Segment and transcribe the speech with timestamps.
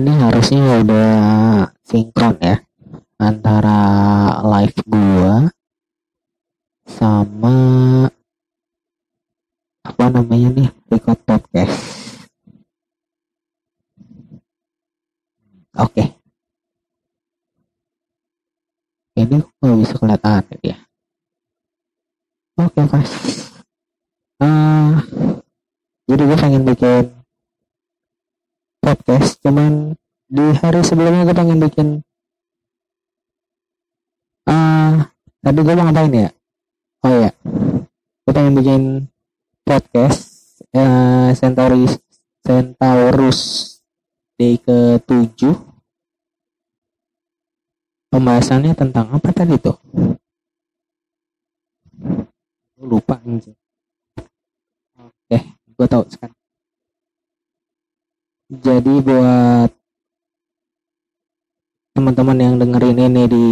[0.00, 1.12] ini harusnya udah
[1.84, 2.56] sinkron ya
[3.20, 3.76] antara
[4.48, 5.52] live gua
[6.88, 7.56] sama
[9.84, 11.76] apa namanya nih record podcast.
[15.76, 15.92] Oke.
[15.92, 16.08] Okay.
[19.20, 20.76] ini kok bisa kelihatan ya.
[22.56, 23.10] Oke okay, pas
[24.40, 24.96] uh,
[26.08, 27.20] jadi gue pengen bikin
[28.80, 29.94] podcast cuman
[30.26, 31.88] di hari sebelumnya gue pengen bikin
[34.46, 35.02] uh,
[35.42, 36.30] tadi gue mau ngapain ya?
[37.02, 37.34] Oh ya
[38.22, 38.82] gue pengen bikin
[39.66, 41.98] podcast uh, Centaurus
[42.46, 43.40] Centaurus
[44.38, 45.42] day ke 7
[48.14, 49.74] pembahasannya tentang apa tadi tuh?
[52.78, 53.58] Lupa anjir
[54.94, 56.38] oke gue tahu sekarang.
[58.50, 59.79] Jadi buat
[61.90, 63.46] teman-teman yang dengerin ini di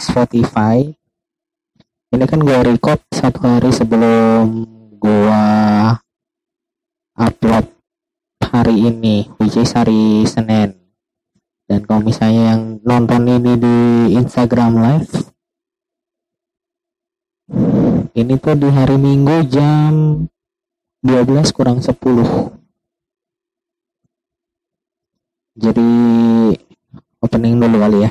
[0.00, 0.82] Spotify.
[2.10, 4.66] Ini kan gue record satu hari sebelum
[4.98, 5.44] gue
[7.14, 7.66] upload
[8.42, 10.74] hari ini which is hari Senin.
[11.66, 13.76] Dan kalau misalnya yang nonton ini di
[14.14, 15.34] Instagram live
[18.16, 20.24] ini tuh di hari Minggu jam
[21.04, 21.94] 12 kurang 10
[25.56, 25.90] jadi
[27.26, 28.10] opening dulu kali ya.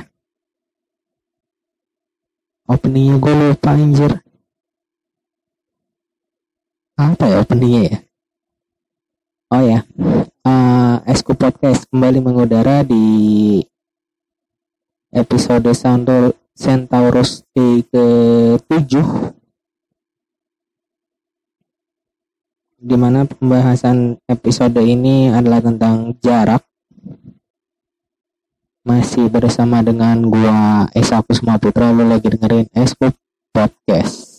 [2.68, 4.12] Openingnya gue lupa anjir.
[7.00, 7.98] Apa ya openingnya ya?
[9.48, 9.80] Oh ya.
[10.44, 13.64] Uh, Esku Podcast kembali mengudara di
[15.14, 18.92] episode Santor Centaurus D ke-7
[22.76, 26.62] di mana pembahasan episode ini adalah tentang jarak
[28.86, 33.18] masih bersama dengan gua Esa Kusma Putra lu lagi dengerin Escoop
[33.50, 34.35] Podcast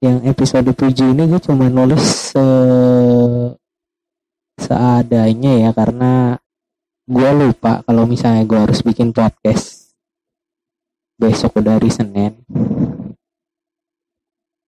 [0.00, 2.44] yang episode 7 ini gue cuma nulis se
[4.56, 6.40] seadanya ya karena
[7.04, 9.92] gue lupa kalau misalnya gue harus bikin podcast
[11.20, 12.32] besok udah hari Senin.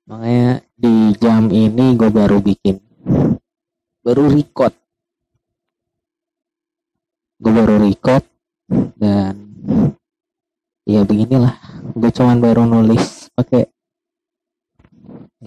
[0.04, 2.76] Makanya di jam ini gue baru bikin
[4.04, 4.76] baru record.
[7.40, 8.20] Gue baru record
[9.00, 9.48] dan
[10.84, 11.56] ya beginilah.
[11.96, 13.71] Gue cuman baru nulis pakai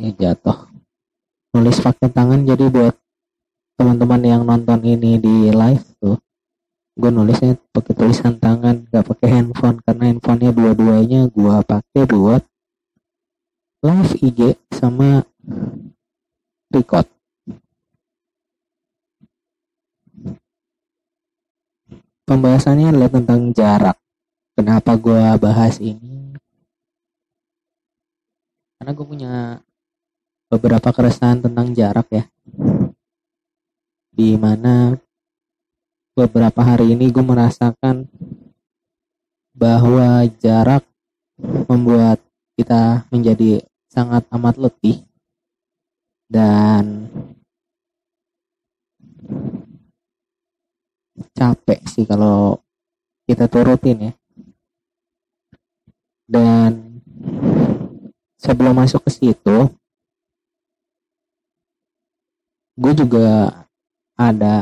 [0.06, 0.70] ini jatuh.
[1.58, 2.94] Nulis pakai tangan jadi buat
[3.74, 6.22] teman-teman yang nonton ini di live tuh.
[6.94, 12.46] Gue nulisnya pakai tulisan tangan gak pakai handphone karena handphonenya dua-duanya gue pakai buat
[13.82, 15.26] live IG sama
[16.70, 17.10] record.
[22.30, 23.98] Pembahasannya adalah tentang jarak.
[24.54, 26.38] Kenapa gue bahas ini?
[28.80, 29.34] Karena gue punya
[30.50, 32.24] beberapa keresahan tentang jarak ya.
[34.16, 34.96] Di mana
[36.16, 38.08] beberapa hari ini gue merasakan
[39.52, 40.84] bahwa jarak
[41.68, 42.24] membuat
[42.56, 45.04] kita menjadi sangat amat letih.
[46.26, 47.12] Dan
[51.36, 52.64] capek sih kalau
[53.28, 54.14] kita turutin ya.
[56.26, 57.02] Dan
[58.42, 59.70] sebelum masuk ke situ
[62.76, 63.52] gue juga
[64.16, 64.54] ada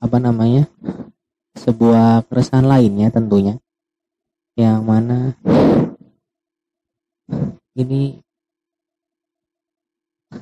[0.00, 0.68] apa namanya
[1.56, 3.60] sebuah keresahan lainnya tentunya.
[4.58, 5.18] Yang mana
[7.78, 8.18] ini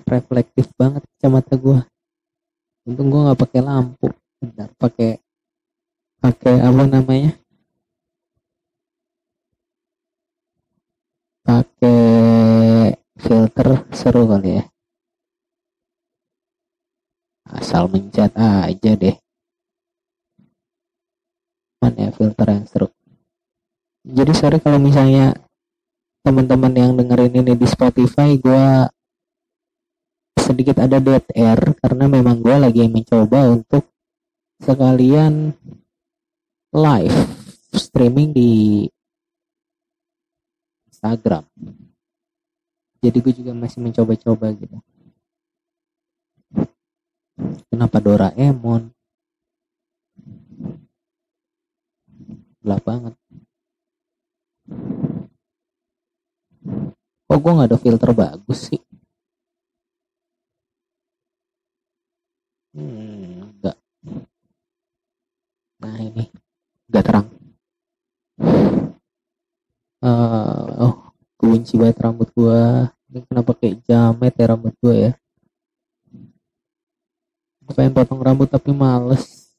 [0.08, 1.78] reflektif banget kacamata gue
[2.86, 4.08] untung gue nggak pakai lampu
[4.38, 5.18] bentar pakai
[6.22, 7.32] pakai apa namanya
[11.46, 14.64] pakai filter seru kali ya
[17.54, 19.16] asal mencet aja deh.
[21.78, 22.88] Mana ya filter yang seru.
[24.06, 25.34] Jadi sorry kalau misalnya
[26.26, 28.66] teman-teman yang dengerin ini di Spotify gue
[30.38, 33.86] sedikit ada dead air karena memang gue lagi mencoba untuk
[34.62, 35.54] sekalian
[36.70, 37.18] live
[37.74, 38.50] streaming di
[40.90, 41.46] Instagram.
[43.02, 44.78] Jadi gue juga masih mencoba-coba gitu
[47.70, 48.82] kenapa Doraemon?
[52.62, 53.14] Gelap banget.
[57.26, 58.80] Kok gue nggak ada filter bagus sih?
[62.74, 63.76] Hmm enggak
[65.80, 66.24] nah ini.
[66.88, 67.26] Enggak terang.
[70.04, 70.94] Uh, oh
[71.40, 72.60] kunci banget rambut gue
[73.10, 75.12] ini kenapa kayak jamet ya rambut gue ya
[77.76, 79.52] pengen potong rambut tapi males.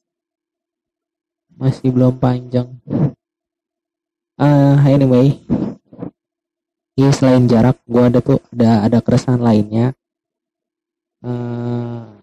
[1.53, 2.65] Masih belum panjang.
[4.41, 5.37] Uh, anyway.
[6.97, 9.93] Ya selain jarak gue ada tuh ada ada keresahan lainnya.
[11.21, 12.17] Uh,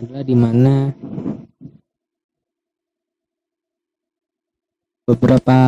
[0.00, 0.96] adalah di mana
[5.04, 5.58] beberapa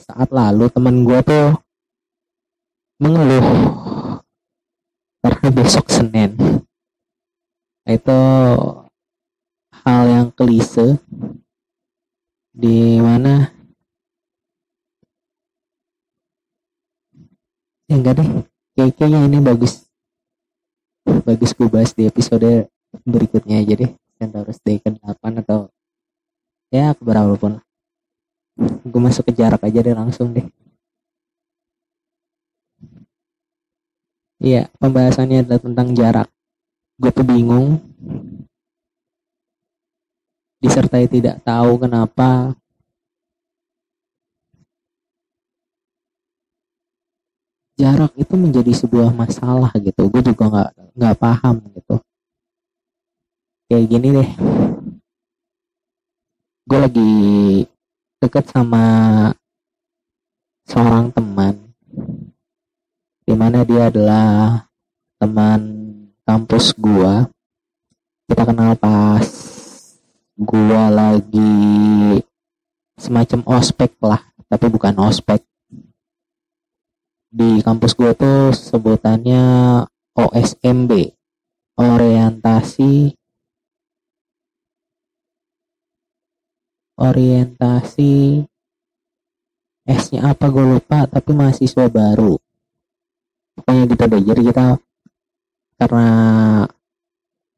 [0.00, 1.48] saat lalu teman gue tuh
[3.04, 3.44] mengeluh.
[5.20, 6.35] Karena besok Senin
[7.96, 8.20] itu
[9.84, 11.00] hal yang kelise
[12.52, 13.52] di mana?
[17.86, 18.28] Ya enggak deh.
[18.76, 19.86] Kayaknya ini bagus.
[21.06, 22.68] Bagus gue bahas di episode
[23.06, 23.90] berikutnya aja deh.
[24.16, 25.70] Centaurus Day ke-8 atau
[26.72, 27.52] ya keberapa pun.
[28.84, 30.46] Gue masuk ke jarak aja deh langsung deh.
[34.36, 36.28] Iya pembahasannya adalah tentang jarak
[36.96, 37.80] gue tuh bingung.
[40.56, 42.56] Disertai tidak tahu kenapa.
[47.76, 50.08] Jarak itu menjadi sebuah masalah gitu.
[50.08, 52.00] Gue juga nggak nggak paham gitu.
[53.68, 54.30] Kayak gini deh.
[56.64, 57.12] Gue lagi
[58.24, 58.84] deket sama
[60.64, 61.54] seorang teman.
[63.28, 64.64] Di mana dia adalah
[65.20, 65.85] teman
[66.26, 67.30] kampus gua
[68.26, 69.26] kita kenal pas
[70.34, 72.20] gua lagi
[72.98, 75.42] semacam ospek lah tapi bukan ospek.
[77.36, 79.44] Di kampus gue tuh sebutannya
[80.16, 81.12] OSMB
[81.76, 83.12] orientasi
[86.96, 88.40] orientasi
[89.86, 92.40] S-nya apa gue lupa tapi mahasiswa baru.
[93.60, 94.64] Pokoknya gitu deh jadi kita
[95.76, 96.08] karena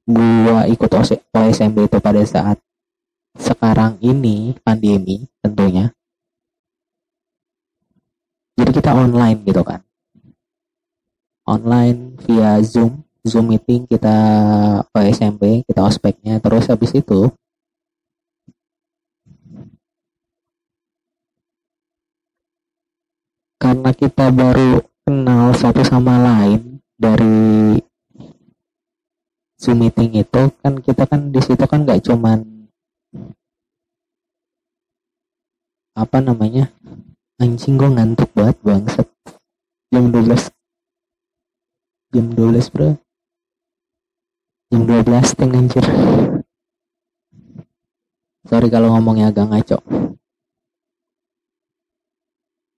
[0.08, 0.90] gua ikut
[1.34, 2.58] OSMB itu pada saat
[3.38, 5.94] sekarang ini pandemi tentunya.
[8.58, 9.80] Jadi kita online gitu kan.
[11.46, 13.06] Online via zoom.
[13.22, 14.16] Zoom meeting kita
[14.90, 16.42] OSMB kita ospeknya.
[16.42, 17.30] Terus habis itu
[23.58, 27.78] karena kita baru kenal satu sama lain dari
[29.58, 32.46] zoom meeting itu kan kita kan di situ kan nggak cuman
[35.98, 36.70] apa namanya
[37.42, 39.06] anjing gue ngantuk banget bangsat.
[39.90, 40.54] Jam 12
[42.14, 42.94] jam 12 bro.
[44.70, 45.84] Jam 12 teng anjir.
[48.46, 49.78] Sorry kalau ngomongnya agak ngaco.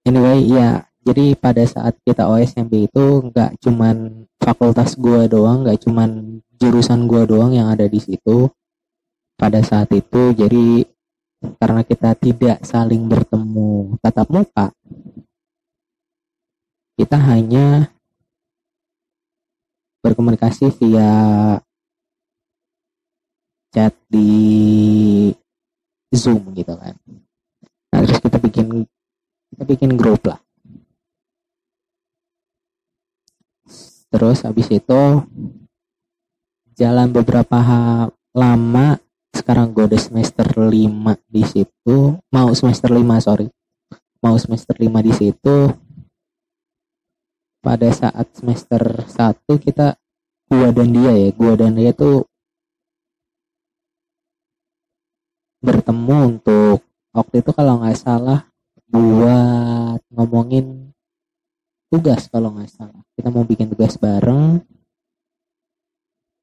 [0.01, 6.41] Anyway iya jadi pada saat kita OSMB itu nggak cuman fakultas gua doang nggak cuman
[6.61, 8.49] jurusan gua doang yang ada di situ
[9.37, 10.85] pada saat itu jadi
[11.57, 14.69] karena kita tidak saling bertemu tatap muka
[17.01, 17.89] kita hanya
[20.05, 21.09] berkomunikasi via
[23.71, 24.29] chat di
[26.11, 26.93] Zoom gitu kan.
[27.95, 28.83] Nah, terus kita bikin
[29.55, 30.39] kita bikin grup lah.
[34.11, 35.01] Terus habis itu
[36.75, 37.57] jalan beberapa
[38.35, 38.99] lama
[39.31, 40.67] sekarang gue udah semester 5
[41.31, 42.19] di situ.
[42.19, 43.47] Mau semester 5 sorry.
[44.19, 45.57] Mau semester 5 di situ.
[47.63, 49.95] Pada saat semester 1 kita
[50.51, 52.27] gua dan dia ya gua dan dia tuh
[55.63, 56.83] bertemu untuk
[57.15, 58.49] waktu itu kalau nggak salah
[58.91, 60.90] buat ngomongin
[61.91, 63.03] tugas kalau nggak salah.
[63.19, 64.63] Kita mau bikin tugas bareng.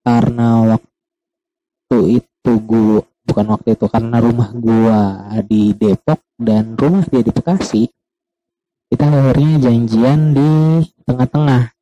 [0.05, 5.00] Karena waktu itu gua bukan waktu itu karena rumah gua
[5.49, 7.88] di Depok dan rumah dia di Bekasi
[8.88, 10.50] kita akhirnya janjian di
[11.05, 11.76] tengah-tengah.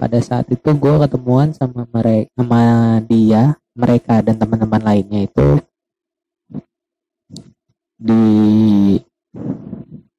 [0.00, 2.62] Pada saat itu gue ketemuan sama mereka sama
[3.04, 5.48] dia mereka dan teman-teman lainnya itu
[7.98, 8.24] di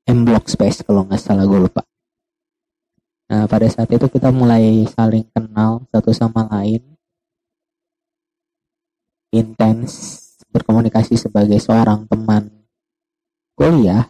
[0.05, 1.81] M Block Space kalau nggak salah gue lupa
[3.29, 6.81] nah pada saat itu kita mulai saling kenal satu sama lain.
[9.29, 10.17] Intens
[10.49, 12.49] berkomunikasi sebagai seorang teman
[13.53, 14.09] kuliah.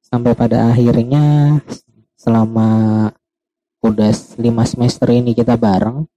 [0.00, 1.60] Sampai pada akhirnya
[2.16, 3.08] selama
[3.84, 6.08] udah lima semester ini kita bareng.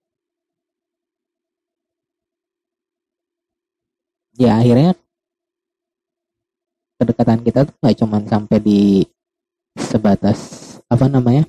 [4.35, 4.95] Ya akhirnya
[6.99, 8.81] kedekatan kita tuh nggak cuman sampai di
[9.75, 10.64] sebatas
[10.95, 11.43] apa namanya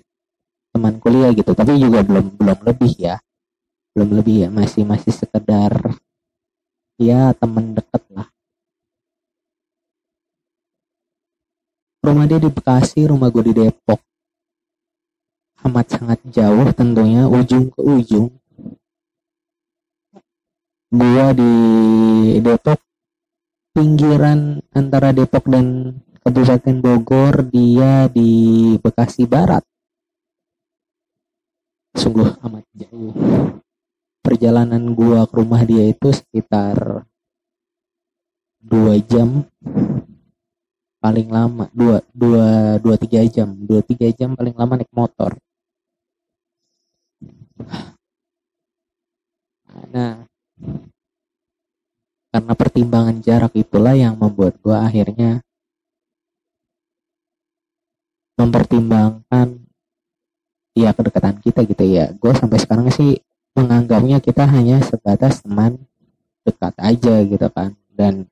[0.75, 1.55] teman kuliah gitu.
[1.55, 3.17] Tapi juga belum belum lebih ya.
[3.95, 4.49] Belum lebih ya.
[4.51, 5.73] Masih masih sekedar
[6.99, 8.29] ya teman deket lah.
[12.03, 13.99] Rumah dia di Bekasi rumah gue di Depok.
[15.67, 18.31] Amat sangat jauh tentunya ujung ke ujung.
[20.87, 21.53] Gua di
[22.39, 22.79] Depok
[23.75, 29.63] pinggiran antara Depok dan Kabupaten Bogor dia di Bekasi Barat.
[31.95, 33.15] Sungguh amat jauh.
[34.27, 37.07] Perjalanan gua ke rumah dia itu sekitar
[38.59, 39.47] dua jam.
[40.99, 43.55] Paling lama dua dua dua tiga jam.
[43.63, 45.39] Dua tiga jam paling lama naik motor.
[49.95, 50.27] Nah,
[52.35, 55.47] karena pertimbangan jarak itulah yang membuat gue akhirnya
[58.37, 59.67] mempertimbangkan
[60.77, 62.13] ya kedekatan kita gitu ya.
[62.21, 63.17] Gue sampai sekarang sih
[63.57, 65.81] menganggapnya kita hanya sebatas teman
[66.45, 67.73] dekat aja gitu kan.
[67.89, 68.29] Dan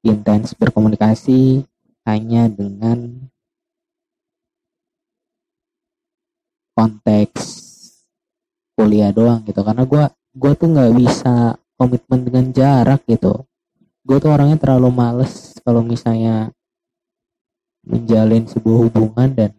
[0.00, 1.68] intens berkomunikasi
[2.08, 3.28] hanya dengan
[6.72, 7.44] konteks
[8.72, 9.60] kuliah doang gitu.
[9.60, 13.44] Karena gue gue tuh nggak bisa komitmen dengan jarak gitu.
[14.00, 16.48] Gue tuh orangnya terlalu males kalau misalnya
[17.84, 19.50] menjalin sebuah hubungan dan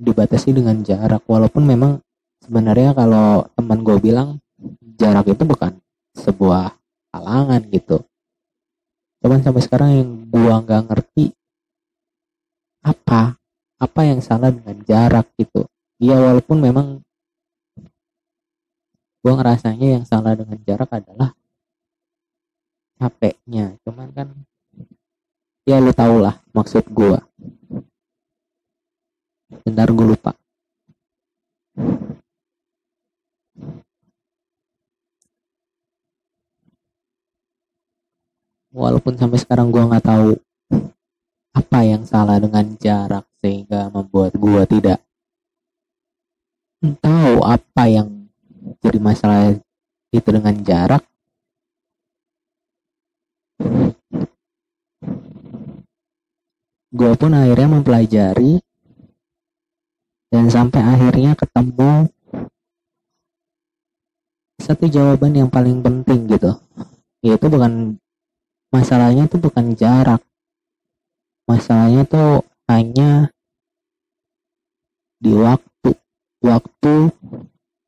[0.00, 1.24] dibatasi dengan jarak.
[1.24, 2.00] Walaupun memang
[2.44, 4.28] sebenarnya kalau teman gue bilang
[4.96, 5.76] jarak itu bukan
[6.16, 6.72] sebuah
[7.12, 8.00] halangan gitu.
[9.20, 11.24] Cuman sampai sekarang yang gue nggak ngerti
[12.84, 13.36] apa?
[13.76, 15.68] Apa yang salah dengan jarak gitu?
[16.00, 16.86] Ya walaupun memang
[19.20, 21.34] gue ngerasanya yang salah dengan jarak adalah
[22.96, 23.76] capeknya.
[23.84, 24.28] Cuman kan
[25.66, 27.18] ya lu tau lah maksud gue
[29.66, 30.32] bentar gue lupa.
[38.70, 40.38] Walaupun sampai sekarang gue nggak tahu
[41.56, 45.00] apa yang salah dengan jarak sehingga membuat gue tidak
[47.00, 48.28] tahu apa yang
[48.84, 49.56] jadi masalah
[50.12, 51.02] itu dengan jarak
[56.96, 58.56] gue pun akhirnya mempelajari.
[60.32, 62.10] Dan sampai akhirnya ketemu
[64.58, 66.56] satu jawaban yang paling penting gitu.
[67.22, 68.00] Yaitu bukan
[68.74, 70.24] masalahnya tuh bukan jarak.
[71.46, 73.30] Masalahnya tuh hanya
[75.22, 75.94] di waktu
[76.42, 77.14] waktu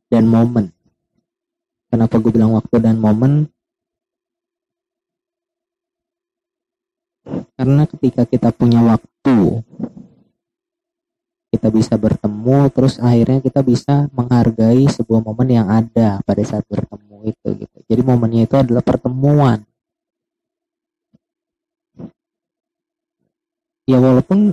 [0.08, 0.70] dan momen.
[1.88, 3.50] Kenapa gue bilang waktu dan momen?
[7.58, 9.66] Karena ketika kita punya waktu,
[11.50, 17.08] kita bisa bertemu, terus akhirnya kita bisa menghargai sebuah momen yang ada pada saat bertemu.
[17.26, 19.64] itu gitu jadi momennya itu adalah pertemuan
[23.88, 24.52] ya walaupun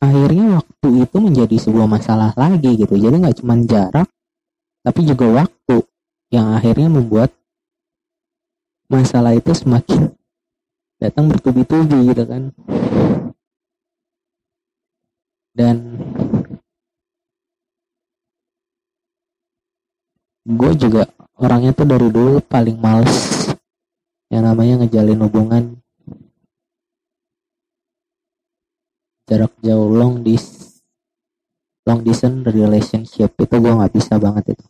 [0.00, 4.08] akhirnya waktu itu menjadi sebuah masalah lagi gitu jadi nggak cuma jarak
[4.80, 5.84] tapi juga waktu
[6.32, 7.36] yang akhirnya membuat
[8.90, 10.10] masalah itu semakin
[10.98, 12.50] datang bertubi-tubi gitu kan.
[15.54, 15.76] Dan
[20.44, 21.06] gue juga
[21.38, 23.54] orangnya tuh dari dulu paling males
[24.28, 25.64] yang namanya ngejalin hubungan.
[29.30, 30.82] Jarak jauh long dis
[31.86, 34.66] long distance relationship itu gue nggak bisa banget itu.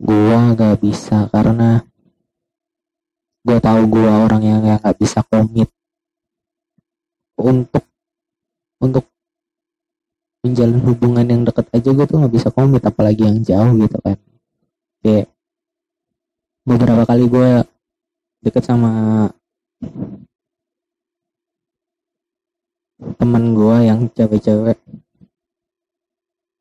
[0.00, 1.89] Gue nggak bisa karena
[3.40, 5.72] gue tahu gue orang yang nggak bisa komit
[7.40, 7.84] untuk
[8.80, 9.04] untuk
[10.40, 14.16] menjalin hubungan yang deket aja gue tuh nggak bisa komit apalagi yang jauh gitu kan.
[15.00, 15.28] Kayak
[16.64, 17.48] beberapa kali gue
[18.44, 18.92] deket sama
[23.20, 24.76] temen gue yang cewek-cewek.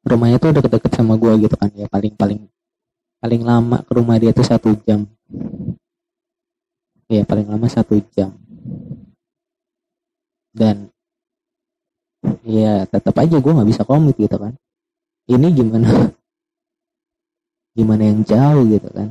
[0.08, 2.40] Rumahnya tuh deket-deket sama gue gitu kan ya paling paling
[3.20, 5.04] paling lama ke rumah dia tuh satu jam
[7.10, 8.30] ya paling lama satu jam.
[10.54, 10.94] Dan
[12.46, 14.54] ya tetap aja gue nggak bisa komit gitu kan.
[15.30, 15.90] Ini gimana?
[17.78, 19.10] Gimana yang jauh gitu kan?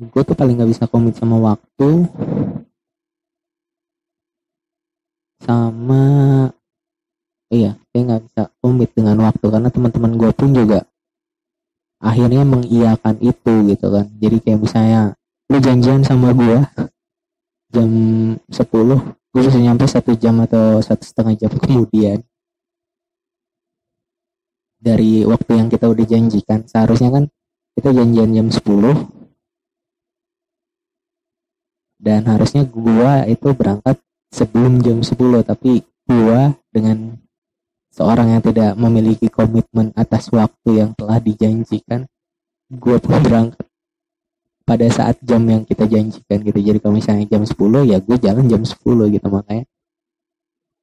[0.00, 2.08] Gue tuh paling nggak bisa komit sama waktu.
[5.40, 6.04] Sama
[7.50, 9.46] iya saya nggak bisa komit dengan waktu.
[9.48, 10.84] Karena teman-teman gue pun juga
[12.00, 14.06] akhirnya mengiyakan itu gitu kan.
[14.20, 15.19] Jadi kayak misalnya
[15.50, 16.62] lu janjian sama gue
[17.70, 17.90] jam
[18.46, 22.18] 10 gue bisa nyampe satu jam atau satu setengah jam kemudian.
[24.80, 26.64] Dari waktu yang kita udah janjikan.
[26.66, 27.24] Seharusnya kan
[27.78, 29.20] kita janjian jam 10
[32.00, 34.00] dan harusnya gua itu berangkat
[34.32, 37.20] sebelum jam 10 tapi gua dengan
[37.92, 42.08] seorang yang tidak memiliki komitmen atas waktu yang telah dijanjikan
[42.72, 43.69] gua pun berangkat
[44.70, 46.58] pada saat jam yang kita janjikan gitu.
[46.62, 48.78] Jadi kalau misalnya jam 10 ya gue jalan jam 10
[49.18, 49.26] gitu.
[49.26, 49.66] Makanya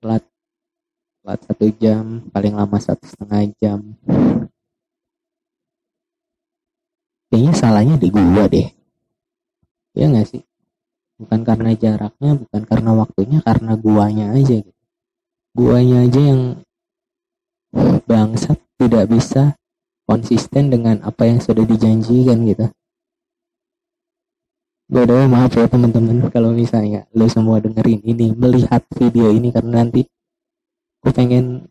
[0.03, 0.23] telat.
[1.23, 2.03] Telat satu jam
[2.35, 3.79] paling lama satu setengah jam.
[7.31, 8.67] Kayaknya salahnya di gue deh.
[9.95, 10.43] Ya nggak sih?
[11.23, 14.83] Bukan karena jaraknya bukan karena waktunya karena guanya aja gitu.
[15.55, 16.41] Guanya aja yang
[18.03, 19.55] bangsat tidak bisa
[20.03, 22.67] konsisten dengan apa yang sudah dijanjikan gitu
[24.87, 30.07] Bodoh maaf ya teman-teman kalau misalnya lo semua dengerin ini melihat video ini karena nanti
[31.03, 31.67] gue pengen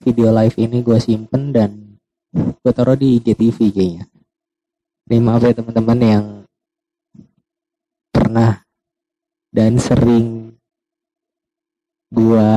[0.00, 2.00] video live ini gue simpen dan
[2.32, 4.04] gue taruh di IGTV kayaknya.
[5.08, 6.24] Ini maaf ya teman-teman yang
[8.12, 8.60] pernah
[9.48, 10.52] dan sering
[12.12, 12.48] gua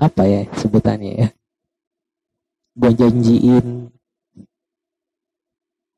[0.00, 1.28] apa ya sebutannya ya
[2.76, 3.92] gua janjiin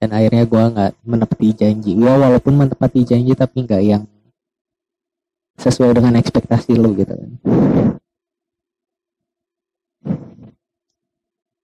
[0.03, 1.95] dan akhirnya gua nggak menepati janji.
[1.95, 4.03] Gua walaupun menepati janji tapi nggak yang
[5.63, 7.31] sesuai dengan ekspektasi lo gitu kan.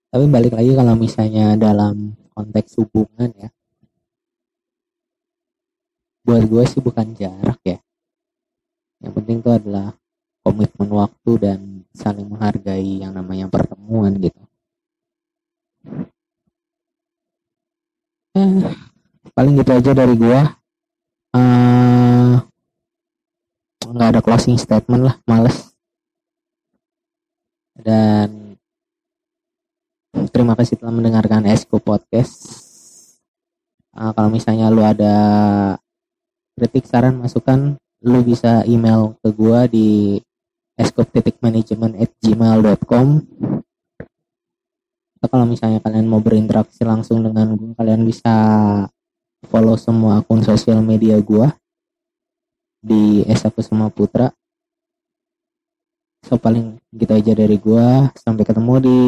[0.09, 3.51] Tapi balik lagi kalau misalnya dalam konteks hubungan ya.
[6.23, 7.79] Buat gue sih bukan jarak ya.
[9.05, 9.93] Yang penting itu adalah
[10.47, 11.61] komitmen waktu dan
[11.93, 14.48] saling menghargai yang namanya pertemuan gitu
[19.33, 20.57] paling gitu aja dari gua.
[21.33, 22.41] Uh,
[23.89, 25.73] nggak ada closing statement lah males.
[27.79, 28.59] Dan
[30.35, 32.67] terima kasih telah mendengarkan Esko Podcast.
[33.95, 35.17] Uh, kalau misalnya lu ada
[36.59, 40.19] kritik saran masukan lu bisa email ke gua di
[40.79, 43.07] escop.management at gmail.com
[45.19, 48.35] atau kalau misalnya kalian mau berinteraksi langsung dengan gue kalian bisa
[49.51, 51.51] follow semua akun sosial media gua.
[52.79, 54.31] Di Esaku Semua Putra.
[56.23, 58.15] So paling gitu aja dari gua.
[58.15, 58.99] Sampai ketemu di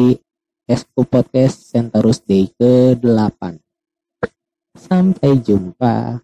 [0.67, 3.59] Esco Podcast Centerus Day ke-8
[4.75, 6.23] sampai jumpa